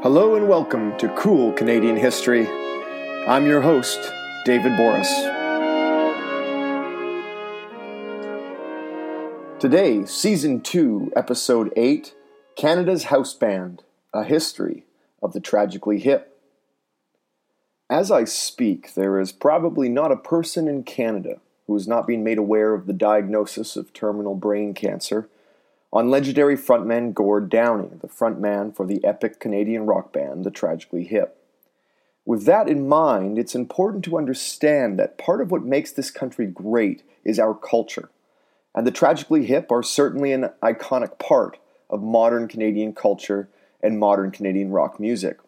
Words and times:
Hello 0.00 0.36
and 0.36 0.48
welcome 0.48 0.96
to 0.98 1.08
Cool 1.16 1.52
Canadian 1.54 1.96
History. 1.96 2.46
I'm 3.26 3.46
your 3.46 3.60
host, 3.60 3.98
David 4.44 4.70
Borys. 4.78 5.08
Today, 9.58 10.04
Season 10.06 10.60
2, 10.60 11.14
Episode 11.16 11.72
8 11.74 12.14
Canada's 12.54 13.04
House 13.06 13.34
Band 13.34 13.82
A 14.14 14.22
History 14.22 14.84
of 15.20 15.32
the 15.32 15.40
Tragically 15.40 15.98
Hip. 15.98 16.38
As 17.90 18.12
I 18.12 18.22
speak, 18.22 18.94
there 18.94 19.18
is 19.18 19.32
probably 19.32 19.88
not 19.88 20.12
a 20.12 20.16
person 20.16 20.68
in 20.68 20.84
Canada 20.84 21.40
who 21.66 21.74
has 21.74 21.88
not 21.88 22.06
been 22.06 22.22
made 22.22 22.38
aware 22.38 22.72
of 22.72 22.86
the 22.86 22.92
diagnosis 22.92 23.74
of 23.74 23.92
terminal 23.92 24.36
brain 24.36 24.74
cancer 24.74 25.28
on 25.92 26.10
legendary 26.10 26.56
frontman 26.56 27.14
Gord 27.14 27.48
Downie, 27.48 27.98
the 28.00 28.08
frontman 28.08 28.74
for 28.76 28.86
the 28.86 29.02
epic 29.04 29.40
Canadian 29.40 29.86
rock 29.86 30.12
band 30.12 30.44
The 30.44 30.50
Tragically 30.50 31.04
Hip. 31.04 31.36
With 32.26 32.44
that 32.44 32.68
in 32.68 32.86
mind, 32.86 33.38
it's 33.38 33.54
important 33.54 34.04
to 34.04 34.18
understand 34.18 34.98
that 34.98 35.16
part 35.16 35.40
of 35.40 35.50
what 35.50 35.64
makes 35.64 35.92
this 35.92 36.10
country 36.10 36.46
great 36.46 37.02
is 37.24 37.38
our 37.38 37.54
culture. 37.54 38.10
And 38.74 38.86
the 38.86 38.90
Tragically 38.90 39.46
Hip 39.46 39.72
are 39.72 39.82
certainly 39.82 40.32
an 40.32 40.50
iconic 40.62 41.18
part 41.18 41.58
of 41.88 42.02
modern 42.02 42.48
Canadian 42.48 42.92
culture 42.92 43.48
and 43.82 43.98
modern 43.98 44.30
Canadian 44.30 44.70
rock 44.70 45.00
music. 45.00 45.38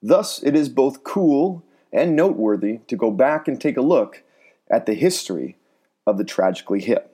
Thus, 0.00 0.40
it 0.42 0.54
is 0.54 0.68
both 0.68 1.02
cool 1.02 1.64
and 1.92 2.14
noteworthy 2.14 2.78
to 2.86 2.96
go 2.96 3.10
back 3.10 3.48
and 3.48 3.60
take 3.60 3.76
a 3.76 3.82
look 3.82 4.22
at 4.70 4.86
the 4.86 4.94
history 4.94 5.56
of 6.06 6.16
the 6.16 6.24
Tragically 6.24 6.80
Hip. 6.80 7.10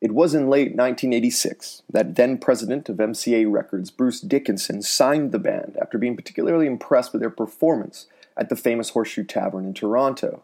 It 0.00 0.12
was 0.12 0.34
in 0.34 0.50
late 0.50 0.76
1986 0.76 1.82
that 1.90 2.16
then 2.16 2.38
president 2.38 2.88
of 2.88 2.96
MCA 2.96 3.50
Records, 3.50 3.90
Bruce 3.90 4.20
Dickinson, 4.20 4.82
signed 4.82 5.32
the 5.32 5.38
band 5.38 5.76
after 5.80 5.98
being 5.98 6.16
particularly 6.16 6.66
impressed 6.66 7.12
with 7.12 7.20
their 7.20 7.30
performance 7.30 8.06
at 8.36 8.48
the 8.48 8.56
famous 8.56 8.90
Horseshoe 8.90 9.24
Tavern 9.24 9.64
in 9.64 9.74
Toronto. 9.74 10.42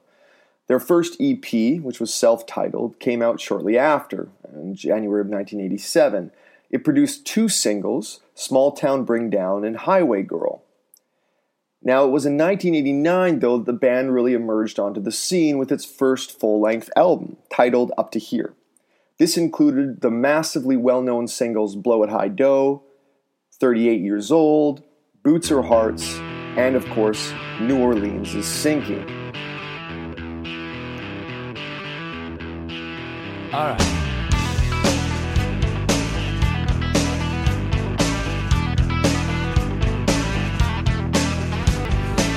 Their 0.67 0.81
first 0.81 1.17
EP, 1.21 1.81
which 1.81 1.99
was 1.99 2.15
self 2.15 2.47
titled, 2.47 2.99
came 3.01 3.23
out 3.23 3.41
shortly 3.41 3.77
after, 3.77 4.29
in 4.55 4.75
January 4.75 5.21
of 5.21 5.27
1987. 5.27 6.31
It 6.71 6.85
produced 6.85 7.27
two 7.27 7.49
singles, 7.49 8.21
Small 8.35 8.73
Town 8.73 9.05
Bring 9.05 9.31
Down 9.31 9.65
and 9.65 9.77
Highway 9.77 10.23
Girl. 10.23 10.63
Now, 11.83 12.05
it 12.05 12.11
was 12.11 12.27
in 12.27 12.37
1989, 12.37 13.41
though, 13.41 13.59
that 13.59 13.67
the 13.67 13.73
band 13.73 14.15
really 14.15 14.35
emerged 14.35 14.79
onto 14.79 15.01
the 15.01 15.11
scene 15.11 15.59
with 15.59 15.73
its 15.73 15.85
first 15.85 16.39
full 16.39 16.61
length 16.61 16.91
album, 16.95 17.39
titled 17.53 17.91
Up 17.99 18.13
to 18.13 18.19
Here. 18.19 18.53
This 19.21 19.37
included 19.37 20.01
the 20.01 20.11
massively 20.11 20.79
well 20.79 21.03
known 21.03 21.29
singles 21.29 21.77
Blow 21.77 22.03
at 22.03 22.09
High 22.09 22.29
Dough, 22.29 22.83
38 23.61 24.01
Years 24.01 24.33
Old, 24.33 24.83
Boots 25.23 25.51
or 25.51 25.61
Hearts, 25.61 26.15
and 26.57 26.75
of 26.75 26.87
course, 26.87 27.31
New 27.61 27.79
Orleans 27.79 28.35
is 28.35 28.47
Sinking. 28.47 29.05
All 33.53 33.75
right. 33.75 33.79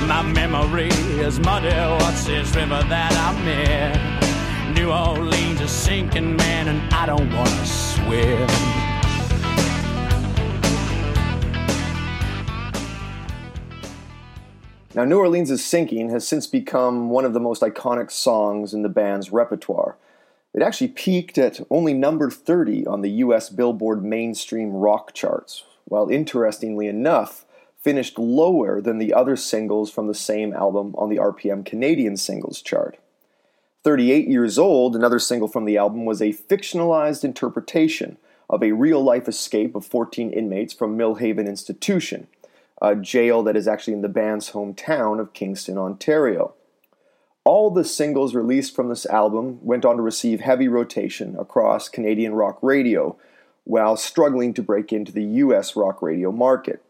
My 0.05 0.21
memory 0.21 0.89
is 0.89 1.39
muddy. 1.39 1.69
What's 2.03 2.25
this 2.25 2.53
river 2.53 2.83
that 2.89 3.13
I'm 3.13 3.47
in? 3.47 4.12
New 4.71 4.91
Orleans 4.91 5.59
is 5.59 5.71
sinking, 5.71 6.37
man, 6.37 6.69
and 6.69 6.93
I 6.93 7.05
don't 7.05 7.29
want 7.35 7.49
to 7.49 7.65
swim. 7.65 8.47
Now, 14.95 15.05
New 15.05 15.17
Orleans 15.17 15.49
is 15.49 15.65
Sinking 15.65 16.09
has 16.11 16.27
since 16.27 16.47
become 16.47 17.09
one 17.09 17.25
of 17.25 17.33
the 17.33 17.39
most 17.39 17.61
iconic 17.61 18.11
songs 18.11 18.73
in 18.73 18.83
the 18.83 18.89
band's 18.89 19.31
repertoire. 19.31 19.97
It 20.53 20.61
actually 20.61 20.89
peaked 20.89 21.39
at 21.39 21.59
only 21.71 21.93
number 21.93 22.29
30 22.29 22.85
on 22.85 23.01
the 23.01 23.09
US 23.09 23.49
Billboard 23.49 24.03
mainstream 24.05 24.71
rock 24.71 25.13
charts, 25.13 25.63
while 25.85 26.09
interestingly 26.09 26.87
enough, 26.87 27.43
finished 27.81 28.17
lower 28.17 28.79
than 28.79 28.99
the 28.99 29.13
other 29.13 29.35
singles 29.35 29.91
from 29.91 30.07
the 30.07 30.13
same 30.13 30.53
album 30.53 30.93
on 30.95 31.09
the 31.09 31.17
RPM 31.17 31.65
Canadian 31.65 32.15
Singles 32.15 32.61
chart. 32.61 32.97
38 33.83 34.29
Years 34.29 34.57
Old, 34.57 34.95
another 34.95 35.19
single 35.19 35.47
from 35.47 35.65
the 35.65 35.77
album, 35.77 36.05
was 36.05 36.21
a 36.21 36.29
fictionalized 36.33 37.23
interpretation 37.23 38.17
of 38.49 38.63
a 38.63 38.71
real 38.71 39.03
life 39.03 39.27
escape 39.27 39.75
of 39.75 39.85
14 39.85 40.31
inmates 40.31 40.73
from 40.73 40.97
Millhaven 40.97 41.47
Institution, 41.47 42.27
a 42.81 42.95
jail 42.95 43.43
that 43.43 43.57
is 43.57 43.67
actually 43.67 43.93
in 43.93 44.01
the 44.01 44.09
band's 44.09 44.51
hometown 44.51 45.19
of 45.19 45.33
Kingston, 45.33 45.77
Ontario. 45.77 46.53
All 47.43 47.69
the 47.69 47.83
singles 47.83 48.33
released 48.33 48.73
from 48.73 48.87
this 48.87 49.05
album 49.07 49.59
went 49.61 49.83
on 49.83 49.97
to 49.97 50.01
receive 50.01 50.39
heavy 50.39 50.69
rotation 50.69 51.35
across 51.37 51.89
Canadian 51.89 52.35
rock 52.35 52.57
radio 52.61 53.17
while 53.65 53.97
struggling 53.97 54.53
to 54.53 54.63
break 54.63 54.93
into 54.93 55.11
the 55.11 55.23
US 55.23 55.75
rock 55.75 56.01
radio 56.01 56.31
market. 56.31 56.81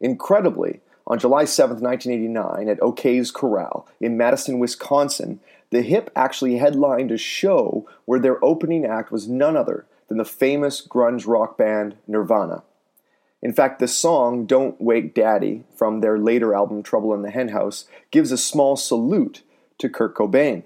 Incredibly, 0.00 0.80
on 1.06 1.18
July 1.18 1.44
7, 1.44 1.80
1989, 1.80 2.68
at 2.68 2.82
O'Cayz 2.82 3.32
Corral 3.32 3.88
in 4.00 4.16
Madison, 4.16 4.58
Wisconsin, 4.58 5.40
the 5.70 5.82
Hip 5.82 6.10
actually 6.16 6.56
headlined 6.56 7.12
a 7.12 7.18
show 7.18 7.88
where 8.04 8.20
their 8.20 8.42
opening 8.44 8.84
act 8.84 9.12
was 9.12 9.28
none 9.28 9.56
other 9.56 9.86
than 10.08 10.18
the 10.18 10.24
famous 10.24 10.86
grunge 10.86 11.26
rock 11.26 11.58
band 11.58 11.96
Nirvana. 12.06 12.62
In 13.42 13.52
fact, 13.52 13.78
the 13.78 13.86
song 13.86 14.46
Don't 14.46 14.80
Wake 14.80 15.14
Daddy 15.14 15.64
from 15.76 16.00
their 16.00 16.18
later 16.18 16.54
album 16.54 16.82
Trouble 16.82 17.14
in 17.14 17.22
the 17.22 17.30
Henhouse 17.30 17.84
gives 18.10 18.32
a 18.32 18.38
small 18.38 18.76
salute 18.76 19.42
to 19.78 19.88
Kurt 19.88 20.14
Cobain. 20.14 20.64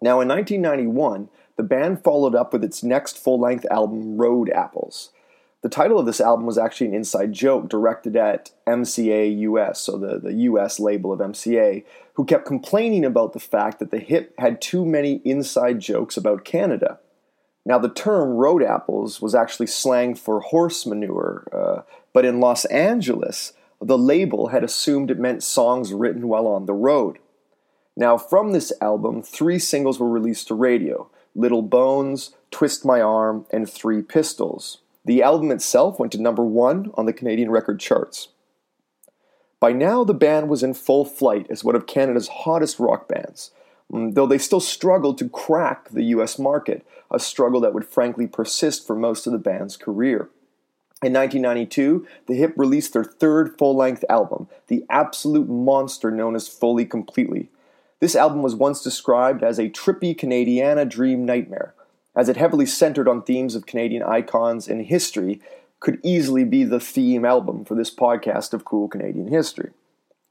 Now, 0.00 0.20
in 0.20 0.28
1991, 0.28 1.28
the 1.56 1.62
band 1.62 2.02
followed 2.02 2.34
up 2.34 2.52
with 2.52 2.64
its 2.64 2.82
next 2.82 3.16
full 3.16 3.38
length 3.38 3.66
album, 3.70 4.16
Road 4.16 4.50
Apples. 4.50 5.10
The 5.62 5.68
title 5.68 5.98
of 5.98 6.06
this 6.06 6.20
album 6.20 6.44
was 6.44 6.58
actually 6.58 6.88
an 6.88 6.94
inside 6.94 7.32
joke 7.32 7.68
directed 7.68 8.16
at 8.16 8.50
MCA 8.66 9.38
US, 9.40 9.80
so 9.80 9.96
the, 9.96 10.18
the 10.18 10.34
US 10.34 10.80
label 10.80 11.12
of 11.12 11.20
MCA, 11.20 11.84
who 12.14 12.24
kept 12.24 12.46
complaining 12.46 13.04
about 13.04 13.32
the 13.32 13.40
fact 13.40 13.78
that 13.78 13.92
the 13.92 14.00
hip 14.00 14.34
had 14.38 14.60
too 14.60 14.84
many 14.84 15.22
inside 15.24 15.78
jokes 15.78 16.16
about 16.16 16.44
Canada. 16.44 16.98
Now, 17.64 17.78
the 17.78 17.88
term 17.88 18.30
road 18.30 18.62
apples 18.62 19.22
was 19.22 19.36
actually 19.36 19.68
slang 19.68 20.16
for 20.16 20.40
horse 20.40 20.84
manure, 20.84 21.46
uh, 21.52 21.82
but 22.12 22.24
in 22.24 22.40
Los 22.40 22.64
Angeles, 22.64 23.52
the 23.80 23.96
label 23.96 24.48
had 24.48 24.64
assumed 24.64 25.12
it 25.12 25.18
meant 25.18 25.44
songs 25.44 25.92
written 25.92 26.26
while 26.26 26.48
on 26.48 26.66
the 26.66 26.74
road. 26.74 27.18
Now, 27.96 28.18
from 28.18 28.52
this 28.52 28.72
album, 28.80 29.22
three 29.22 29.60
singles 29.60 30.00
were 30.00 30.08
released 30.08 30.48
to 30.48 30.54
radio 30.54 31.08
Little 31.36 31.62
Bones, 31.62 32.34
Twist 32.50 32.84
My 32.84 33.00
Arm, 33.00 33.46
and 33.50 33.70
Three 33.70 34.02
Pistols. 34.02 34.81
The 35.04 35.22
album 35.22 35.50
itself 35.50 35.98
went 35.98 36.12
to 36.12 36.20
number 36.20 36.44
one 36.44 36.90
on 36.94 37.06
the 37.06 37.12
Canadian 37.12 37.50
record 37.50 37.80
charts. 37.80 38.28
By 39.58 39.72
now, 39.72 40.04
the 40.04 40.14
band 40.14 40.48
was 40.48 40.62
in 40.62 40.74
full 40.74 41.04
flight 41.04 41.46
as 41.48 41.64
one 41.64 41.76
of 41.76 41.86
Canada's 41.86 42.28
hottest 42.28 42.78
rock 42.78 43.08
bands, 43.08 43.52
mm, 43.92 44.14
though 44.14 44.26
they 44.26 44.38
still 44.38 44.60
struggled 44.60 45.18
to 45.18 45.28
crack 45.28 45.88
the 45.88 46.04
US 46.04 46.38
market, 46.38 46.86
a 47.10 47.18
struggle 47.18 47.60
that 47.60 47.74
would 47.74 47.86
frankly 47.86 48.26
persist 48.26 48.86
for 48.86 48.96
most 48.96 49.26
of 49.26 49.32
the 49.32 49.38
band's 49.38 49.76
career. 49.76 50.30
In 51.02 51.12
1992, 51.12 52.06
the 52.26 52.34
Hip 52.34 52.54
released 52.56 52.92
their 52.92 53.04
third 53.04 53.58
full 53.58 53.76
length 53.76 54.04
album, 54.08 54.48
the 54.68 54.84
absolute 54.88 55.48
monster 55.48 56.12
known 56.12 56.36
as 56.36 56.46
Fully 56.46 56.84
Completely. 56.84 57.50
This 57.98 58.14
album 58.14 58.42
was 58.42 58.54
once 58.54 58.82
described 58.82 59.42
as 59.42 59.58
a 59.58 59.68
trippy 59.68 60.16
Canadiana 60.16 60.88
dream 60.88 61.24
nightmare, 61.24 61.74
as 62.14 62.28
it 62.28 62.36
heavily 62.36 62.66
centered 62.66 63.08
on 63.08 63.22
themes 63.22 63.54
of 63.54 63.66
Canadian 63.66 64.02
icons 64.02 64.68
and 64.68 64.84
history, 64.86 65.40
could 65.80 65.98
easily 66.04 66.44
be 66.44 66.62
the 66.64 66.80
theme 66.80 67.24
album 67.24 67.64
for 67.64 67.74
this 67.74 67.92
podcast 67.92 68.52
of 68.52 68.64
cool 68.64 68.88
Canadian 68.88 69.28
history. 69.28 69.70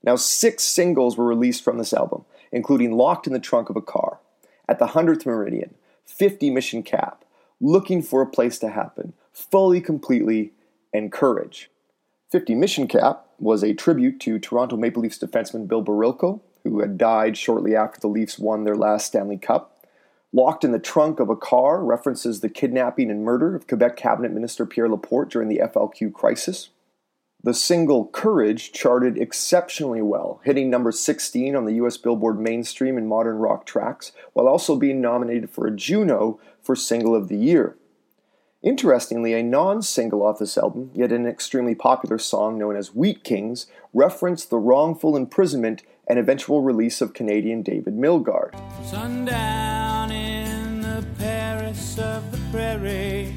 Now, 0.03 0.15
six 0.15 0.63
singles 0.63 1.17
were 1.17 1.25
released 1.25 1.63
from 1.63 1.77
this 1.77 1.93
album, 1.93 2.25
including 2.51 2.93
Locked 2.93 3.27
in 3.27 3.33
the 3.33 3.39
Trunk 3.39 3.69
of 3.69 3.75
a 3.75 3.81
Car, 3.81 4.19
At 4.67 4.79
the 4.79 4.87
100th 4.87 5.25
Meridian, 5.25 5.75
50 6.05 6.49
Mission 6.49 6.83
Cap, 6.83 7.25
Looking 7.59 8.01
for 8.01 8.21
a 8.21 8.27
Place 8.27 8.57
to 8.59 8.69
Happen, 8.69 9.13
Fully 9.33 9.81
Completely, 9.81 10.53
and 10.93 11.11
Courage. 11.11 11.69
50 12.31 12.55
Mission 12.55 12.87
Cap 12.87 13.27
was 13.37 13.63
a 13.63 13.73
tribute 13.73 14.19
to 14.21 14.39
Toronto 14.39 14.77
Maple 14.77 15.01
Leafs 15.01 15.19
defenseman 15.19 15.67
Bill 15.67 15.83
Barilko, 15.83 16.39
who 16.63 16.79
had 16.79 16.97
died 16.97 17.37
shortly 17.37 17.75
after 17.75 17.99
the 17.99 18.07
Leafs 18.07 18.39
won 18.39 18.63
their 18.63 18.75
last 18.75 19.07
Stanley 19.07 19.37
Cup. 19.37 19.70
Locked 20.33 20.63
in 20.63 20.71
the 20.71 20.79
Trunk 20.79 21.19
of 21.19 21.29
a 21.29 21.35
Car 21.35 21.83
references 21.83 22.39
the 22.39 22.49
kidnapping 22.49 23.11
and 23.11 23.23
murder 23.23 23.53
of 23.53 23.67
Quebec 23.67 23.97
Cabinet 23.97 24.31
Minister 24.31 24.65
Pierre 24.65 24.87
Laporte 24.87 25.29
during 25.29 25.49
the 25.49 25.59
FLQ 25.63 26.13
crisis. 26.13 26.69
The 27.43 27.53
single 27.53 28.05
Courage 28.07 28.71
charted 28.71 29.17
exceptionally 29.17 30.01
well, 30.01 30.39
hitting 30.45 30.69
number 30.69 30.91
16 30.91 31.55
on 31.55 31.65
the 31.65 31.73
US 31.73 31.97
Billboard 31.97 32.39
mainstream 32.39 32.97
and 32.97 33.09
modern 33.09 33.37
rock 33.37 33.65
tracks, 33.65 34.13
while 34.31 34.47
also 34.47 34.75
being 34.77 35.01
nominated 35.01 35.49
for 35.49 35.67
a 35.67 35.75
Juno 35.75 36.39
for 36.61 36.75
Single 36.75 37.15
of 37.15 37.27
the 37.27 37.37
Year. 37.37 37.75
Interestingly, 38.61 39.33
a 39.33 39.41
non 39.41 39.81
single 39.81 40.21
off 40.21 40.37
this 40.37 40.57
album, 40.57 40.91
yet 40.93 41.11
an 41.11 41.25
extremely 41.25 41.73
popular 41.73 42.19
song 42.19 42.59
known 42.59 42.75
as 42.75 42.93
Wheat 42.93 43.23
Kings, 43.23 43.65
referenced 43.91 44.49
the 44.51 44.59
wrongful 44.59 45.17
imprisonment 45.17 45.81
and 46.11 46.19
eventual 46.19 46.61
release 46.61 46.99
of 46.99 47.13
Canadian 47.13 47.61
David 47.61 47.95
Milgaard. 47.95 48.53
Sundown 48.85 50.11
in 50.11 50.81
the 50.81 51.05
Paris 51.17 51.97
of 51.99 52.29
the 52.33 52.39
prairie, 52.51 53.33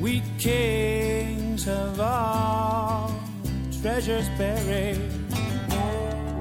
wheat 0.00 0.22
kings 0.38 1.68
of 1.68 2.00
all 2.00 3.14
treasures 3.82 4.26
buried. 4.38 4.98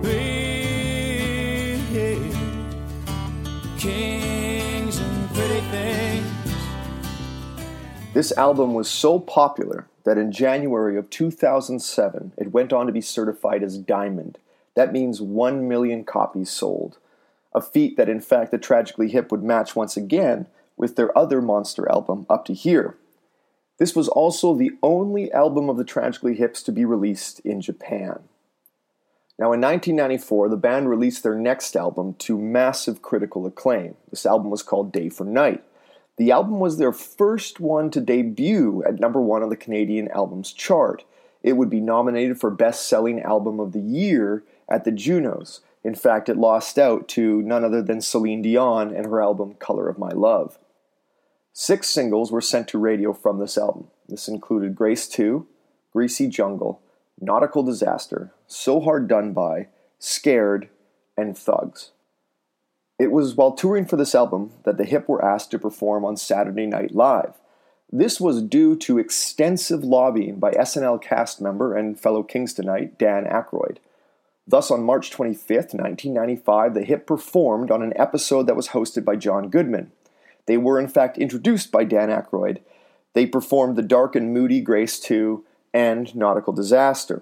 We 0.02 1.76
kings 3.78 4.98
and 4.98 5.30
pretty 5.32 5.60
things. 5.72 6.26
This 8.14 8.32
album 8.38 8.74
was 8.74 8.90
so 8.90 9.20
popular 9.20 9.88
that 10.06 10.18
in 10.18 10.32
January 10.32 10.96
of 10.98 11.10
2007, 11.10 12.32
it 12.38 12.54
went 12.54 12.72
on 12.72 12.86
to 12.86 12.94
be 12.94 13.02
certified 13.02 13.62
as 13.62 13.78
diamond. 13.78 14.38
That 14.80 14.94
means 14.94 15.20
1 15.20 15.68
million 15.68 16.06
copies 16.06 16.50
sold. 16.50 17.00
A 17.54 17.60
feat 17.60 17.98
that, 17.98 18.08
in 18.08 18.22
fact, 18.22 18.50
the 18.50 18.58
Tragically 18.58 19.10
Hip 19.10 19.30
would 19.30 19.44
match 19.44 19.76
once 19.76 19.98
again 19.98 20.48
with 20.78 20.96
their 20.96 21.16
other 21.18 21.42
monster 21.42 21.92
album, 21.92 22.26
Up 22.30 22.46
to 22.46 22.54
Here. 22.54 22.96
This 23.78 23.94
was 23.94 24.08
also 24.08 24.56
the 24.56 24.72
only 24.82 25.34
album 25.34 25.70
of 25.70 25.76
the 25.76 25.84
Tragically 25.84 26.34
Hips 26.34 26.64
to 26.64 26.72
be 26.72 26.86
released 26.86 27.42
in 27.42 27.60
Japan. 27.60 28.22
Now, 29.38 29.52
in 29.52 29.60
1994, 29.60 30.48
the 30.48 30.56
band 30.56 30.90
released 30.90 31.24
their 31.24 31.36
next 31.36 31.76
album 31.76 32.14
to 32.20 32.40
massive 32.40 33.02
critical 33.02 33.46
acclaim. 33.46 33.96
This 34.10 34.26
album 34.26 34.50
was 34.50 34.64
called 34.64 34.94
Day 34.94 35.10
for 35.10 35.26
Night. 35.26 35.62
The 36.16 36.32
album 36.32 36.62
was 36.62 36.78
their 36.78 36.94
first 36.94 37.60
one 37.60 37.92
to 37.92 38.00
debut 38.00 38.82
at 38.88 39.02
number 39.02 39.20
one 39.20 39.44
on 39.44 39.50
the 39.50 39.58
Canadian 39.58 40.08
Albums 40.12 40.54
chart. 40.54 41.04
It 41.44 41.58
would 41.58 41.70
be 41.70 41.82
nominated 41.82 42.40
for 42.40 42.50
Best 42.50 42.88
Selling 42.88 43.20
Album 43.20 43.60
of 43.60 43.74
the 43.74 43.82
Year 43.82 44.46
at 44.70 44.84
the 44.84 44.92
Junos. 44.92 45.62
In 45.84 45.96
fact, 45.96 46.30
it 46.30 46.38
lost 46.38 46.78
out 46.78 47.08
to 47.10 47.42
none 47.42 47.64
other 47.64 47.82
than 47.82 48.02
Celine 48.02 48.42
Dion 48.42 48.94
and 48.94 49.06
her 49.06 49.22
album 49.22 49.56
Color 49.56 49.90
of 49.90 49.98
My 49.98 50.10
Love. 50.10 50.58
Six 51.54 51.88
singles 51.88 52.32
were 52.32 52.42
sent 52.42 52.68
to 52.70 52.78
radio 52.78 53.14
from 53.14 53.40
this 53.40 53.58
album. 53.58 53.88
This 54.08 54.28
included 54.28 54.76
Grace 54.76 55.08
2, 55.08 55.48
Greasy 55.92 56.28
Jungle, 56.28 56.82
Nautical 57.20 57.64
Disaster, 57.64 58.32
So 58.48 58.80
Hard 58.80 59.08
Done 59.08 59.34
By, 59.34 59.68
Scared, 59.98 60.70
and 61.18 61.38
Thugs. 61.38 61.92
It 62.98 63.12
was 63.12 63.36
while 63.36 63.54
touring 63.54 63.86
for 63.86 63.96
this 63.96 64.14
album 64.14 64.52
that 64.66 64.78
the 64.78 64.86
Hip 64.86 65.08
were 65.08 65.24
asked 65.24 65.52
to 65.52 65.60
perform 65.60 66.04
on 66.04 66.18
Saturday 66.18 66.66
Night 66.66 66.94
Live. 66.94 67.34
This 67.92 68.20
was 68.20 68.44
due 68.44 68.76
to 68.78 69.00
extensive 69.00 69.84
lobbying 69.84 70.38
by 70.38 70.52
SNL 70.52 71.02
cast 71.02 71.42
member 71.42 71.76
and 71.76 72.00
fellow 72.00 72.24
Kingstonite 72.24 72.98
Dan 72.98 73.26
Aykroyd. 73.26 73.78
Thus, 74.50 74.72
on 74.72 74.84
March 74.84 75.12
25, 75.12 75.48
1995, 75.58 76.74
the 76.74 76.84
Hip 76.84 77.06
performed 77.06 77.70
on 77.70 77.84
an 77.84 77.94
episode 77.96 78.48
that 78.48 78.56
was 78.56 78.70
hosted 78.70 79.06
by 79.06 79.16
John 79.16 79.50
Goodman. 79.50 79.92
They 80.48 80.58
were, 80.58 80.80
in 80.80 80.88
fact, 80.88 81.20
introduced 81.20 81.72
by 81.72 81.84
Dan 81.84 82.10
Aykroyd. 82.10 82.58
They 83.14 83.28
performed 83.28 83.76
The 83.76 83.84
Dark 83.84 84.16
and 84.16 84.34
Moody 84.34 84.60
Grace 84.60 85.00
2 85.00 85.46
and 85.72 86.16
Nautical 86.16 86.52
Disaster. 86.52 87.22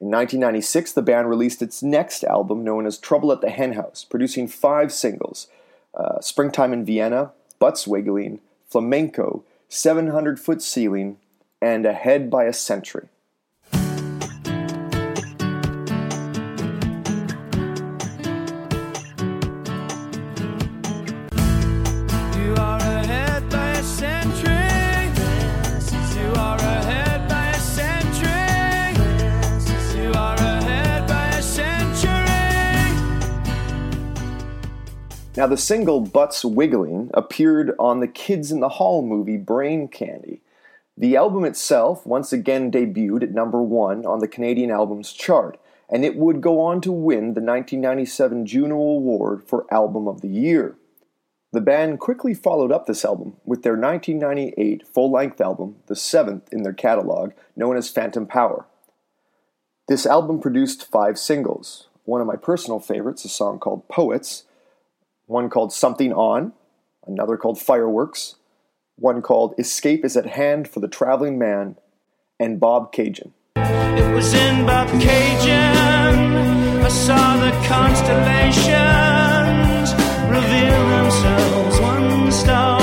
In 0.00 0.08
1996, 0.08 0.92
the 0.92 1.02
band 1.02 1.28
released 1.28 1.60
its 1.60 1.82
next 1.82 2.24
album, 2.24 2.64
known 2.64 2.86
as 2.86 2.96
Trouble 2.96 3.30
at 3.30 3.42
the 3.42 3.50
Henhouse, 3.50 4.06
producing 4.08 4.48
five 4.48 4.94
singles 4.94 5.48
uh, 5.94 6.20
Springtime 6.22 6.72
in 6.72 6.84
Vienna, 6.86 7.32
Butts 7.58 7.86
Wiggling, 7.86 8.40
Flamenco, 8.70 9.44
700 9.68 10.40
Foot 10.40 10.62
Ceiling, 10.62 11.18
and 11.60 11.84
Ahead 11.84 12.30
by 12.30 12.44
a 12.44 12.54
Century. 12.54 13.08
Now, 35.36 35.46
the 35.46 35.58
single 35.58 36.00
Butts 36.00 36.46
Wiggling 36.46 37.10
appeared 37.12 37.74
on 37.78 38.00
the 38.00 38.08
Kids 38.08 38.50
in 38.50 38.60
the 38.60 38.70
Hall 38.70 39.02
movie 39.02 39.36
Brain 39.36 39.86
Candy. 39.86 40.40
The 40.96 41.14
album 41.14 41.44
itself 41.44 42.06
once 42.06 42.32
again 42.32 42.72
debuted 42.72 43.22
at 43.22 43.34
number 43.34 43.60
one 43.60 44.06
on 44.06 44.20
the 44.20 44.28
Canadian 44.28 44.70
Albums 44.70 45.12
chart, 45.12 45.60
and 45.90 46.06
it 46.06 46.16
would 46.16 46.40
go 46.40 46.58
on 46.60 46.80
to 46.80 46.90
win 46.90 47.34
the 47.34 47.42
1997 47.42 48.46
Juno 48.46 48.76
Award 48.76 49.42
for 49.46 49.66
Album 49.70 50.08
of 50.08 50.22
the 50.22 50.28
Year. 50.28 50.74
The 51.52 51.60
band 51.60 52.00
quickly 52.00 52.32
followed 52.32 52.72
up 52.72 52.86
this 52.86 53.04
album 53.04 53.36
with 53.44 53.62
their 53.62 53.76
1998 53.76 54.88
full 54.88 55.12
length 55.12 55.38
album, 55.42 55.76
the 55.86 55.96
seventh 55.96 56.50
in 56.50 56.62
their 56.62 56.72
catalog, 56.72 57.32
known 57.54 57.76
as 57.76 57.90
Phantom 57.90 58.26
Power. 58.26 58.64
This 59.86 60.06
album 60.06 60.40
produced 60.40 60.90
five 60.90 61.18
singles. 61.18 61.88
One 62.04 62.22
of 62.22 62.26
my 62.26 62.36
personal 62.36 62.80
favorites, 62.80 63.26
a 63.26 63.28
song 63.28 63.58
called 63.58 63.86
Poets, 63.88 64.44
one 65.26 65.50
called 65.50 65.72
Something 65.72 66.12
On, 66.12 66.52
another 67.06 67.36
called 67.36 67.60
Fireworks, 67.60 68.36
one 68.96 69.22
called 69.22 69.54
Escape 69.58 70.04
is 70.04 70.16
at 70.16 70.26
Hand 70.26 70.68
for 70.68 70.80
the 70.80 70.88
Traveling 70.88 71.38
Man, 71.38 71.76
and 72.38 72.60
Bobcaygeon. 72.60 73.32
It 73.56 74.14
was 74.14 74.32
in 74.32 74.64
Bob 74.64 74.88
Cajun. 75.00 76.82
I 76.82 76.88
saw 76.88 77.36
the 77.38 77.50
constellations 77.66 79.92
reveal 80.30 80.88
themselves 80.88 81.80
one 81.80 82.30
star 82.30 82.75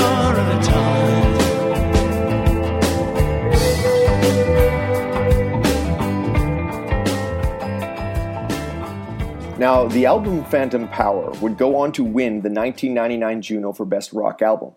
Now, 9.56 9.86
the 9.86 10.04
album 10.04 10.44
Phantom 10.46 10.88
Power 10.88 11.30
would 11.40 11.56
go 11.56 11.76
on 11.76 11.92
to 11.92 12.02
win 12.02 12.40
the 12.40 12.50
1999 12.50 13.40
Juno 13.40 13.72
for 13.72 13.86
Best 13.86 14.12
Rock 14.12 14.42
Album. 14.42 14.72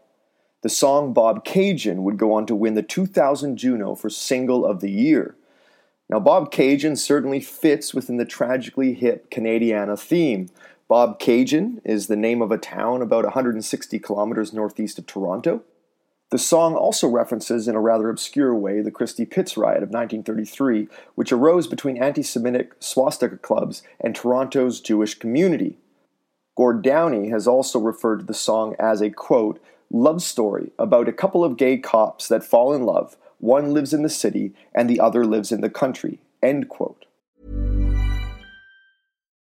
The 0.61 0.69
song 0.69 1.15
Bobcaygeon 1.15 2.03
would 2.03 2.17
go 2.17 2.31
on 2.33 2.45
to 2.45 2.53
win 2.53 2.75
the 2.75 2.83
2000 2.83 3.57
Juno 3.57 3.95
for 3.95 4.11
Single 4.11 4.67
of 4.67 4.79
the 4.79 4.91
Year. 4.91 5.35
Now, 6.09 6.19
Bobcaygeon 6.19 6.95
certainly 6.95 7.39
fits 7.39 7.95
within 7.95 8.17
the 8.17 8.25
tragically 8.25 8.93
hip 8.93 9.31
Canadiana 9.31 9.99
theme. 9.99 10.49
Bobcaygeon 10.87 11.81
is 11.83 12.05
the 12.05 12.15
name 12.15 12.43
of 12.43 12.51
a 12.51 12.59
town 12.59 13.01
about 13.01 13.23
160 13.23 13.97
kilometers 13.97 14.53
northeast 14.53 14.99
of 14.99 15.07
Toronto. 15.07 15.63
The 16.29 16.37
song 16.37 16.75
also 16.75 17.07
references, 17.07 17.69
in 17.69 17.75
a 17.75 17.79
rather 17.79 18.09
obscure 18.09 18.53
way, 18.53 18.81
the 18.81 18.91
Christie 18.91 19.25
Pitts 19.25 19.55
riot 19.55 19.81
of 19.81 19.89
1933, 19.89 20.89
which 21.15 21.31
arose 21.31 21.67
between 21.67 22.03
anti 22.03 22.21
Semitic 22.21 22.73
swastika 22.79 23.37
clubs 23.37 23.81
and 24.01 24.13
Toronto's 24.13 24.81
Jewish 24.81 25.15
community. 25.15 25.77
Gord 26.57 26.81
Downie 26.81 27.29
has 27.29 27.47
also 27.47 27.79
referred 27.79 28.19
to 28.19 28.25
the 28.25 28.33
song 28.33 28.75
as 28.77 28.99
a 28.99 29.09
quote, 29.09 29.63
love 29.89 30.21
story 30.21 30.71
about 30.77 31.07
a 31.07 31.13
couple 31.13 31.45
of 31.45 31.55
gay 31.55 31.77
cops 31.77 32.27
that 32.27 32.43
fall 32.43 32.73
in 32.73 32.83
love. 32.83 33.15
One 33.39 33.73
lives 33.73 33.93
in 33.93 34.03
the 34.03 34.09
city 34.09 34.53
and 34.75 34.89
the 34.89 34.99
other 34.99 35.23
lives 35.25 35.53
in 35.53 35.61
the 35.61 35.69
country. 35.69 36.19
End 36.43 36.67
quote. 36.67 37.05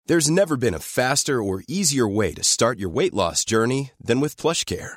There's 0.07 0.31
never 0.31 0.57
been 0.57 0.75
a 0.75 0.79
faster 0.79 1.43
or 1.43 1.65
easier 1.67 2.07
way 2.07 2.35
to 2.35 2.45
start 2.45 2.79
your 2.79 2.89
weight 2.89 3.15
loss 3.15 3.45
journey 3.45 3.91
than 4.01 4.21
with 4.21 4.37
PlushCare. 4.37 4.97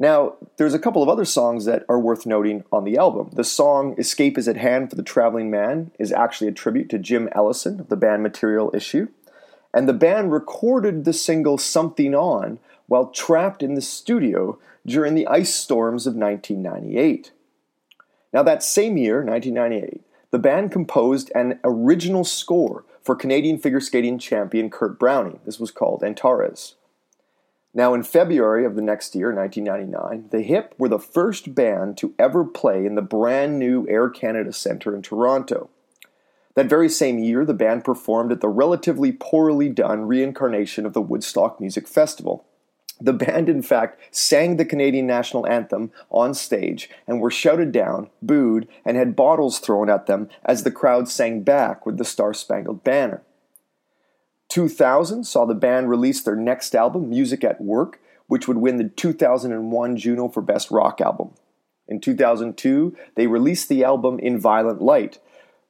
Now, 0.00 0.36
there's 0.56 0.74
a 0.74 0.78
couple 0.78 1.02
of 1.02 1.08
other 1.08 1.24
songs 1.24 1.64
that 1.64 1.84
are 1.88 1.98
worth 1.98 2.24
noting 2.24 2.62
on 2.70 2.84
the 2.84 2.96
album. 2.96 3.30
The 3.32 3.42
song 3.42 3.96
Escape 3.98 4.38
is 4.38 4.46
at 4.46 4.56
Hand 4.56 4.90
for 4.90 4.96
the 4.96 5.02
Traveling 5.02 5.50
Man 5.50 5.90
is 5.98 6.12
actually 6.12 6.46
a 6.46 6.52
tribute 6.52 6.88
to 6.90 7.00
Jim 7.00 7.28
Ellison 7.32 7.80
of 7.80 7.88
the 7.88 7.96
band 7.96 8.22
Material 8.22 8.70
Issue. 8.72 9.08
And 9.74 9.88
the 9.88 9.92
band 9.92 10.30
recorded 10.30 11.04
the 11.04 11.12
single 11.12 11.58
Something 11.58 12.14
On 12.14 12.60
while 12.86 13.10
trapped 13.10 13.60
in 13.60 13.74
the 13.74 13.82
studio 13.82 14.58
during 14.86 15.14
the 15.14 15.26
ice 15.26 15.52
storms 15.52 16.06
of 16.06 16.14
1998. 16.14 17.32
Now, 18.32 18.44
that 18.44 18.62
same 18.62 18.96
year, 18.96 19.24
1998, 19.24 20.02
the 20.30 20.38
band 20.38 20.70
composed 20.70 21.32
an 21.34 21.58
original 21.64 22.22
score 22.22 22.84
for 23.02 23.16
Canadian 23.16 23.58
figure 23.58 23.80
skating 23.80 24.18
champion 24.18 24.70
Kurt 24.70 24.98
Browning. 24.98 25.40
This 25.44 25.58
was 25.58 25.72
called 25.72 26.04
Antares. 26.04 26.74
Now, 27.78 27.94
in 27.94 28.02
February 28.02 28.64
of 28.64 28.74
the 28.74 28.82
next 28.82 29.14
year, 29.14 29.32
1999, 29.32 30.30
the 30.30 30.40
Hip 30.40 30.74
were 30.78 30.88
the 30.88 30.98
first 30.98 31.54
band 31.54 31.96
to 31.98 32.12
ever 32.18 32.44
play 32.44 32.84
in 32.84 32.96
the 32.96 33.02
brand 33.02 33.56
new 33.56 33.86
Air 33.88 34.10
Canada 34.10 34.52
Centre 34.52 34.96
in 34.96 35.00
Toronto. 35.00 35.70
That 36.56 36.66
very 36.66 36.88
same 36.88 37.20
year, 37.20 37.44
the 37.44 37.54
band 37.54 37.84
performed 37.84 38.32
at 38.32 38.40
the 38.40 38.48
relatively 38.48 39.12
poorly 39.12 39.68
done 39.68 40.08
reincarnation 40.08 40.86
of 40.86 40.92
the 40.92 41.00
Woodstock 41.00 41.60
Music 41.60 41.86
Festival. 41.86 42.44
The 43.00 43.12
band, 43.12 43.48
in 43.48 43.62
fact, 43.62 44.00
sang 44.10 44.56
the 44.56 44.64
Canadian 44.64 45.06
national 45.06 45.46
anthem 45.46 45.92
on 46.10 46.34
stage 46.34 46.90
and 47.06 47.20
were 47.20 47.30
shouted 47.30 47.70
down, 47.70 48.10
booed, 48.20 48.66
and 48.84 48.96
had 48.96 49.14
bottles 49.14 49.60
thrown 49.60 49.88
at 49.88 50.06
them 50.06 50.28
as 50.44 50.64
the 50.64 50.72
crowd 50.72 51.08
sang 51.08 51.44
back 51.44 51.86
with 51.86 51.96
the 51.96 52.04
Star 52.04 52.34
Spangled 52.34 52.82
Banner. 52.82 53.22
2000 54.48 55.24
saw 55.24 55.44
the 55.44 55.54
band 55.54 55.90
release 55.90 56.22
their 56.22 56.36
next 56.36 56.74
album, 56.74 57.08
Music 57.08 57.44
at 57.44 57.60
Work, 57.60 58.00
which 58.26 58.48
would 58.48 58.58
win 58.58 58.76
the 58.76 58.88
2001 58.88 59.96
Juno 59.96 60.28
for 60.28 60.42
Best 60.42 60.70
Rock 60.70 61.00
Album. 61.00 61.32
In 61.86 62.00
2002, 62.00 62.96
they 63.14 63.26
released 63.26 63.68
the 63.68 63.84
album 63.84 64.18
In 64.18 64.38
Violent 64.38 64.82
Light. 64.82 65.18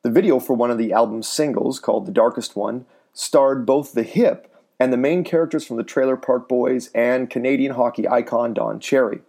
The 0.03 0.11
video 0.11 0.41
for 0.41 0.55
one 0.55 0.71
of 0.71 0.79
the 0.79 0.93
album's 0.93 1.29
singles, 1.29 1.79
called 1.79 2.07
The 2.07 2.13
Darkest 2.13 2.57
One, 2.57 2.87
starred 3.13 3.67
both 3.67 3.93
the 3.93 4.03
hip 4.03 4.53
and 4.81 4.93
the 4.93 4.97
main 4.97 5.25
characters 5.25 5.65
from 5.65 5.77
the 5.77 5.85
Trailer 5.85 6.17
Park 6.17 6.49
Boys 6.49 6.91
and 6.95 7.31
Canadian 7.31 7.75
hockey 7.75 8.09
icon 8.09 8.55
Don 8.55 8.79
Cherry. 8.79 9.21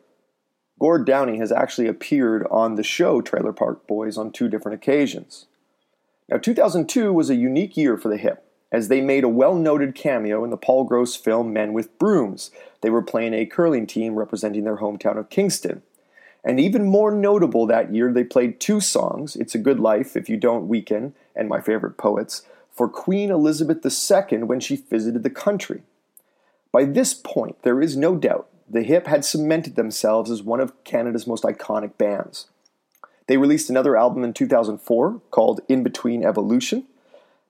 Gord 0.80 1.06
Downie 1.06 1.40
has 1.40 1.52
actually 1.52 1.88
appeared 1.88 2.48
on 2.50 2.76
the 2.76 2.84
show 2.84 3.22
Trailer 3.22 3.52
Park 3.52 3.88
Boys 3.88 4.18
on 4.18 4.32
two 4.32 4.48
different 4.48 4.76
occasions. 4.76 5.48
Now, 6.30 6.38
2002 6.38 7.12
was 7.12 7.30
a 7.30 7.36
unique 7.36 7.76
year 7.76 7.98
for 7.98 8.10
the 8.10 8.18
hip 8.18 8.46
as 8.72 8.88
they 8.88 9.02
made 9.02 9.24
a 9.24 9.30
well 9.30 9.56
noted 9.56 9.96
cameo 9.96 10.44
in 10.44 10.50
the 10.50 10.58
Paul 10.58 10.84
Gross 10.84 11.16
film 11.16 11.52
Men 11.54 11.74
with 11.74 11.98
Brooms. 11.98 12.52
They 12.82 12.90
were 12.90 13.02
playing 13.02 13.34
a 13.34 13.46
curling 13.46 13.88
team 13.88 14.16
representing 14.16 14.64
their 14.64 14.78
hometown 14.78 15.18
of 15.18 15.30
Kingston. 15.30 15.82
And 16.44 16.60
even 16.60 16.86
more 16.86 17.12
notable 17.12 17.66
that 17.68 17.94
year, 17.94 18.14
they 18.14 18.24
played 18.24 18.60
two 18.60 18.80
songs 18.80 19.36
It's 19.36 19.56
a 19.56 19.60
Good 19.60 19.80
Life 19.80 20.16
If 20.16 20.30
You 20.30 20.38
Don't 20.38 20.68
Weaken, 20.68 21.14
and 21.36 21.50
my 21.50 21.62
favorite 21.62 21.98
poets, 21.98 22.44
for 22.72 22.88
Queen 22.88 23.30
Elizabeth 23.30 23.86
II 23.86 24.44
when 24.44 24.60
she 24.60 24.78
visited 24.78 25.24
the 25.24 25.30
country. 25.30 25.84
By 26.72 26.86
this 26.86 27.14
point, 27.14 27.62
there 27.64 27.82
is 27.82 27.98
no 27.98 28.16
doubt 28.16 28.48
the 28.70 28.84
Hip 28.84 29.08
had 29.08 29.26
cemented 29.26 29.76
themselves 29.76 30.30
as 30.30 30.44
one 30.44 30.60
of 30.60 30.84
Canada's 30.84 31.28
most 31.28 31.44
iconic 31.44 31.98
bands. 31.98 32.48
They 33.28 33.38
released 33.38 33.70
another 33.70 33.98
album 33.98 34.24
in 34.24 34.34
2004 34.34 35.22
called 35.32 35.62
In 35.68 35.84
Between 35.84 36.24
Evolution, 36.24 36.86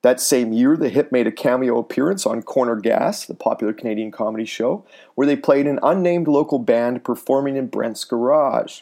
that 0.01 0.21
same 0.21 0.53
year, 0.53 0.77
the 0.77 0.89
Hip 0.89 1.11
made 1.11 1.27
a 1.27 1.31
cameo 1.31 1.77
appearance 1.77 2.25
on 2.25 2.41
Corner 2.41 2.77
Gas, 2.77 3.25
the 3.25 3.33
popular 3.33 3.73
Canadian 3.73 4.11
comedy 4.11 4.45
show, 4.45 4.85
where 5.15 5.27
they 5.27 5.35
played 5.35 5.67
an 5.67 5.79
unnamed 5.83 6.27
local 6.27 6.59
band 6.59 7.03
performing 7.03 7.57
in 7.57 7.67
Brent's 7.67 8.05
garage. 8.05 8.81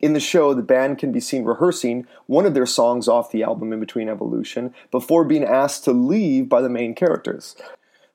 In 0.00 0.12
the 0.12 0.20
show, 0.20 0.52
the 0.52 0.62
band 0.62 0.98
can 0.98 1.12
be 1.12 1.20
seen 1.20 1.44
rehearsing 1.44 2.06
one 2.26 2.46
of 2.46 2.54
their 2.54 2.66
songs 2.66 3.08
off 3.08 3.30
the 3.30 3.44
album 3.44 3.72
In 3.72 3.80
Between 3.80 4.08
Evolution 4.08 4.74
before 4.90 5.24
being 5.24 5.44
asked 5.44 5.84
to 5.84 5.92
leave 5.92 6.48
by 6.48 6.60
the 6.60 6.68
main 6.68 6.94
characters, 6.94 7.56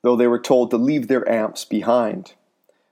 though 0.04 0.16
they 0.16 0.28
were 0.28 0.40
told 0.40 0.70
to 0.72 0.78
leave 0.78 1.08
their 1.08 1.28
amps 1.30 1.66
behind. 1.66 2.34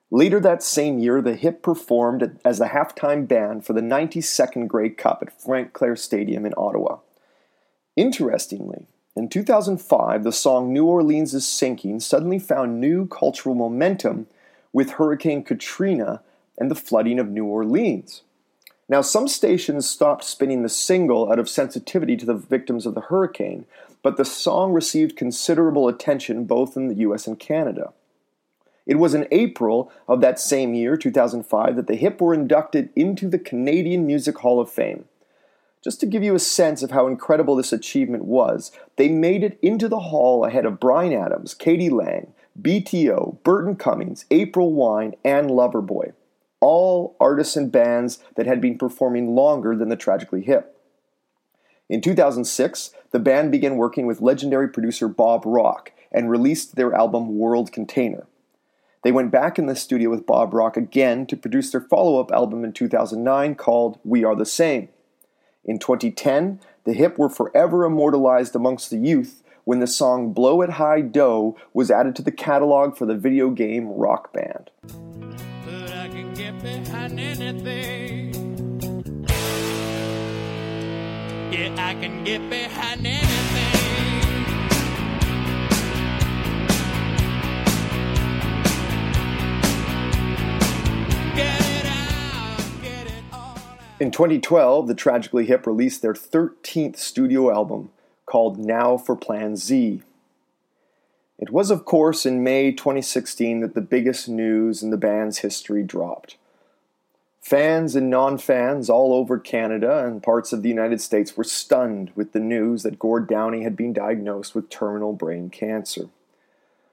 Later 0.10 0.40
that 0.40 0.64
same 0.64 0.98
year, 0.98 1.22
the 1.22 1.36
Hip 1.36 1.62
performed 1.62 2.40
as 2.44 2.58
the 2.58 2.66
halftime 2.66 3.28
band 3.28 3.64
for 3.64 3.74
the 3.74 3.82
92nd 3.82 4.68
Grey 4.68 4.90
Cup 4.90 5.20
at 5.22 5.40
Frank 5.40 5.74
Clair 5.74 5.96
Stadium 5.96 6.46
in 6.46 6.54
Ottawa. 6.58 6.98
Interestingly, 7.96 8.88
in 9.20 9.28
2005, 9.28 10.24
the 10.24 10.32
song 10.32 10.72
New 10.72 10.86
Orleans 10.86 11.34
is 11.34 11.46
Sinking 11.46 12.00
suddenly 12.00 12.40
found 12.40 12.80
new 12.80 13.06
cultural 13.06 13.54
momentum 13.54 14.28
with 14.72 14.92
Hurricane 14.92 15.44
Katrina 15.44 16.22
and 16.58 16.72
the 16.72 16.76
flooding 16.76 17.20
of 17.20 17.28
New 17.28 17.44
Orleans. 17.44 18.22
Now, 18.88 19.02
some 19.02 19.28
stations 19.28 19.90
stopped 19.90 20.24
spinning 20.24 20.64
the 20.64 20.70
single 20.70 21.30
out 21.30 21.38
of 21.38 21.50
sensitivity 21.50 22.16
to 22.16 22.26
the 22.26 22.34
victims 22.34 22.86
of 22.86 22.96
the 22.96 23.02
hurricane, 23.02 23.66
but 24.02 24.16
the 24.16 24.24
song 24.24 24.72
received 24.72 25.18
considerable 25.18 25.90
attention 25.90 26.46
both 26.46 26.78
in 26.78 26.88
the 26.88 26.96
US 26.96 27.28
and 27.28 27.38
Canada. 27.38 27.92
It 28.86 29.00
was 29.00 29.14
in 29.14 29.28
April 29.32 29.92
of 30.08 30.22
that 30.22 30.40
same 30.40 30.74
year, 30.74 30.96
2005, 30.96 31.76
that 31.76 31.88
the 31.88 31.96
Hip 31.96 32.22
were 32.22 32.34
inducted 32.34 32.90
into 32.96 33.28
the 33.28 33.38
Canadian 33.38 34.08
Music 34.08 34.38
Hall 34.38 34.62
of 34.62 34.72
Fame. 34.72 35.10
Just 35.82 36.02
to 36.02 36.06
give 36.06 36.24
you 36.24 36.36
a 36.36 36.40
sense 36.40 36.84
of 36.84 36.92
how 36.92 37.08
incredible 37.08 37.56
this 37.56 37.72
achievement 37.72 38.26
was, 38.26 38.72
they 38.98 39.08
made 39.08 39.44
it 39.44 39.58
into 39.62 39.88
the 39.88 40.00
hall 40.00 40.44
ahead 40.44 40.66
of 40.66 40.80
Bryan 40.80 41.14
Adams, 41.14 41.54
k.d. 41.54 41.90
lang, 41.90 42.34
BTO, 42.62 43.42
Burton 43.44 43.78
Cummings, 43.78 44.26
April 44.30 44.74
Wine, 44.74 45.16
and 45.24 45.50
Loverboy. 45.50 46.12
All 46.60 47.16
artists 47.22 47.56
and 47.56 47.72
bands 47.72 48.20
that 48.36 48.46
had 48.46 48.60
been 48.60 48.78
performing 48.78 49.34
longer 49.34 49.74
than 49.74 49.88
the 49.88 49.96
Tragically 49.96 50.42
Hip. 50.42 50.76
In 51.88 52.02
2006, 52.02 52.92
the 53.12 53.20
band 53.20 53.50
began 53.50 53.78
working 53.78 54.06
with 54.06 54.22
legendary 54.22 54.68
producer 54.68 55.08
Bob 55.08 55.44
Rock 55.46 55.94
and 56.12 56.30
released 56.30 56.76
their 56.76 56.94
album 56.94 57.38
World 57.38 57.72
Container. 57.72 58.28
They 59.02 59.14
went 59.14 59.32
back 59.32 59.58
in 59.58 59.68
the 59.68 59.78
studio 59.78 60.10
with 60.10 60.26
Bob 60.26 60.54
Rock 60.54 60.76
again 60.76 61.26
to 61.28 61.38
produce 61.38 61.72
their 61.72 61.80
follow 61.80 62.20
up 62.20 62.32
album 62.32 62.66
in 62.66 62.74
2009 62.74 63.56
called 63.56 63.98
We 64.04 64.26
Are 64.26 64.36
the 64.36 64.46
Same. 64.46 64.90
In 65.66 65.78
2010, 65.78 66.60
the 66.86 66.94
hip 66.94 67.18
were 67.18 67.30
forever 67.30 67.86
immortalized 67.86 68.56
amongst 68.56 68.90
the 68.90 68.98
youth 68.98 69.44
when 69.66 69.80
the 69.80 69.88
song 69.88 70.34
Blow 70.34 70.62
at 70.62 70.72
High 70.72 71.02
Dough 71.02 71.58
was 71.74 71.92
added 71.92 72.16
to 72.16 72.22
the 72.22 72.32
catalog 72.32 72.98
for 72.98 73.06
the 73.06 73.16
video 73.16 73.50
game 73.50 73.90
Rock 73.90 74.34
Band. 74.34 74.72
Yeah, 81.52 81.76
I 81.78 81.94
can 81.96 82.24
get 82.24 82.50
behind 82.50 83.06
anything. 83.06 83.49
In 94.00 94.12
2012, 94.12 94.88
the 94.88 94.96
Tragically 94.96 95.46
Hip 95.48 95.68
released 95.68 96.02
their 96.02 96.14
13th 96.14 96.96
studio 96.96 97.52
album 97.54 97.90
called 98.26 98.58
Now 98.58 98.96
for 98.98 99.14
Plan 99.14 99.58
Z. 99.58 100.02
It 101.38 101.50
was, 101.50 101.70
of 101.70 101.84
course, 101.84 102.26
in 102.26 102.42
May 102.42 102.72
2016 102.72 103.60
that 103.60 103.76
the 103.76 103.82
biggest 103.82 104.30
news 104.30 104.82
in 104.82 104.90
the 104.90 104.98
band's 104.98 105.40
history 105.40 105.84
dropped. 105.84 106.38
Fans 107.42 107.94
and 107.94 108.10
non 108.10 108.38
fans 108.38 108.90
all 108.90 109.14
over 109.14 109.38
Canada 109.38 110.06
and 110.06 110.24
parts 110.24 110.54
of 110.54 110.62
the 110.64 110.70
United 110.70 111.02
States 111.02 111.36
were 111.36 111.44
stunned 111.44 112.12
with 112.16 112.32
the 112.32 112.40
news 112.40 112.84
that 112.84 113.00
Gord 113.00 113.28
Downie 113.28 113.64
had 113.64 113.76
been 113.76 113.92
diagnosed 113.92 114.56
with 114.56 114.70
terminal 114.70 115.12
brain 115.12 115.50
cancer. 115.50 116.08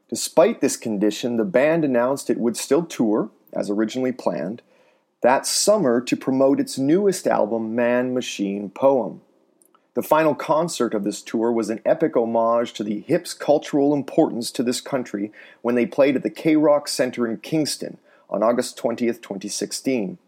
Despite 0.09 0.61
this 0.61 0.77
condition, 0.77 1.37
the 1.37 1.45
band 1.45 1.85
announced 1.85 2.31
it 2.31 2.39
would 2.39 2.57
still 2.57 2.85
tour, 2.85 3.31
as 3.53 3.71
originally 3.71 4.13
planned, 4.13 4.63
that 5.23 5.47
summer 5.47 6.01
to 6.01 6.17
promote 6.17 6.61
its 6.61 6.79
newest 6.79 7.27
album, 7.27 7.75
Man 7.75 8.15
Machine 8.15 8.71
Poem. 8.71 9.23
The 9.95 10.03
final 10.03 10.35
concert 10.35 10.93
of 10.93 11.05
this 11.05 11.23
tour 11.23 11.51
was 11.51 11.71
an 11.71 11.81
epic 11.87 12.17
homage 12.17 12.75
to 12.75 12.85
the 12.85 13.01
hip's 13.01 13.33
cultural 13.33 13.95
importance 13.95 14.51
to 14.51 14.63
this 14.63 14.83
country 14.83 15.33
when 15.63 15.75
they 15.75 15.87
played 15.87 16.17
at 16.17 16.23
the 16.23 16.29
K 16.29 16.55
Rock 16.55 16.87
Center 16.87 17.27
in 17.27 17.39
Kingston 17.39 17.97
on 18.29 18.43
August 18.43 18.77
20th, 18.77 19.23
2016. 19.23 20.19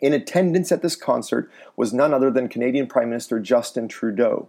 In 0.00 0.12
attendance 0.12 0.70
at 0.70 0.82
this 0.82 0.94
concert 0.94 1.50
was 1.74 1.94
none 1.94 2.12
other 2.12 2.30
than 2.30 2.48
Canadian 2.48 2.86
Prime 2.86 3.08
Minister 3.08 3.40
Justin 3.40 3.88
Trudeau. 3.88 4.48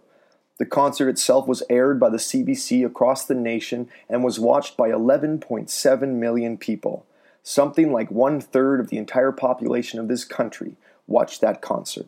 The 0.58 0.66
concert 0.66 1.08
itself 1.08 1.48
was 1.48 1.64
aired 1.70 1.98
by 1.98 2.10
the 2.10 2.18
CBC 2.18 2.86
across 2.86 3.26
the 3.26 3.36
nation 3.36 3.90
and 4.10 4.26
was 4.26 4.42
watched 4.42 4.76
by 4.76 4.90
11.7 4.90 6.08
million 6.16 6.58
people 6.58 7.06
something 7.50 7.92
like 7.92 8.12
one 8.12 8.40
third 8.40 8.80
of 8.80 8.90
the 8.90 8.98
entire 8.98 9.32
population 9.32 10.00
of 10.00 10.08
this 10.08 10.24
country 10.24 10.76
watched 11.08 11.42
that 11.42 11.64
concert. 11.64 12.08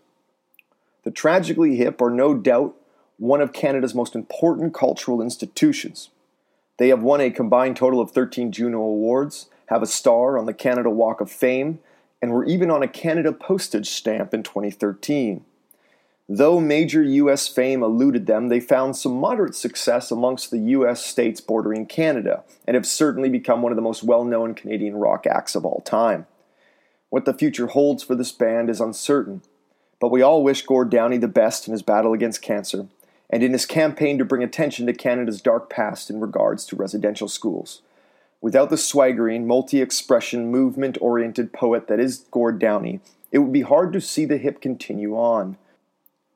The 1.03 1.09
Tragically 1.09 1.77
Hip 1.77 1.99
are 1.99 2.11
no 2.11 2.35
doubt 2.35 2.75
one 3.17 3.41
of 3.41 3.51
Canada's 3.51 3.95
most 3.95 4.13
important 4.13 4.71
cultural 4.71 5.19
institutions. 5.19 6.09
They 6.77 6.89
have 6.89 7.01
won 7.01 7.21
a 7.21 7.31
combined 7.31 7.75
total 7.75 7.99
of 7.99 8.11
13 8.11 8.51
Juno 8.51 8.77
Awards, 8.81 9.49
have 9.65 9.81
a 9.81 9.87
star 9.87 10.37
on 10.37 10.45
the 10.45 10.53
Canada 10.53 10.91
Walk 10.91 11.21
of 11.21 11.31
Fame, 11.31 11.79
and 12.21 12.31
were 12.31 12.45
even 12.45 12.69
on 12.69 12.83
a 12.83 12.87
Canada 12.87 13.31
postage 13.33 13.89
stamp 13.89 14.35
in 14.35 14.43
2013. 14.43 15.43
Though 16.33 16.61
major 16.61 17.03
U.S. 17.03 17.49
fame 17.49 17.83
eluded 17.83 18.25
them, 18.25 18.47
they 18.47 18.61
found 18.61 18.95
some 18.95 19.19
moderate 19.19 19.53
success 19.53 20.11
amongst 20.11 20.49
the 20.49 20.59
U.S. 20.59 21.05
states 21.05 21.41
bordering 21.41 21.85
Canada, 21.85 22.45
and 22.65 22.75
have 22.75 22.85
certainly 22.85 23.27
become 23.27 23.61
one 23.61 23.73
of 23.73 23.75
the 23.75 23.81
most 23.81 24.01
well 24.01 24.23
known 24.23 24.55
Canadian 24.55 24.95
rock 24.95 25.27
acts 25.27 25.55
of 25.55 25.65
all 25.65 25.81
time. 25.81 26.27
What 27.09 27.25
the 27.25 27.33
future 27.33 27.67
holds 27.67 28.01
for 28.01 28.15
this 28.15 28.31
band 28.31 28.69
is 28.69 28.79
uncertain, 28.79 29.41
but 29.99 30.07
we 30.09 30.21
all 30.21 30.41
wish 30.41 30.65
Gord 30.65 30.89
Downie 30.89 31.17
the 31.17 31.27
best 31.27 31.67
in 31.67 31.73
his 31.73 31.81
battle 31.81 32.13
against 32.13 32.41
cancer, 32.41 32.87
and 33.29 33.43
in 33.43 33.51
his 33.51 33.65
campaign 33.65 34.17
to 34.17 34.23
bring 34.23 34.41
attention 34.41 34.85
to 34.85 34.93
Canada's 34.93 35.41
dark 35.41 35.69
past 35.69 36.09
in 36.09 36.21
regards 36.21 36.65
to 36.67 36.77
residential 36.77 37.27
schools. 37.27 37.81
Without 38.39 38.69
the 38.69 38.77
swaggering, 38.77 39.45
multi 39.45 39.81
expression, 39.81 40.49
movement 40.49 40.97
oriented 41.01 41.51
poet 41.51 41.89
that 41.89 41.99
is 41.99 42.19
Gord 42.31 42.57
Downie, 42.57 43.01
it 43.33 43.39
would 43.39 43.51
be 43.51 43.63
hard 43.63 43.91
to 43.91 43.99
see 43.99 44.23
the 44.23 44.37
hip 44.37 44.61
continue 44.61 45.17
on. 45.17 45.57